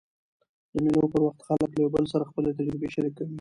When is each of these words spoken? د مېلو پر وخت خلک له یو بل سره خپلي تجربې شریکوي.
د 0.73 0.75
مېلو 0.83 1.11
پر 1.11 1.21
وخت 1.23 1.39
خلک 1.47 1.69
له 1.73 1.79
یو 1.83 1.93
بل 1.95 2.03
سره 2.13 2.27
خپلي 2.29 2.51
تجربې 2.57 2.87
شریکوي. 2.95 3.29